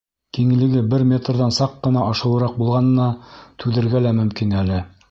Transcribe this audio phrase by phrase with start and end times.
[0.35, 3.07] Киңлеге бер метрҙан саҡ ҡына ашыуыраҡ булғанына
[3.65, 4.85] түҙергә лә мөмкин әле.